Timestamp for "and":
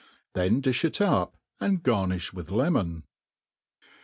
1.59-1.83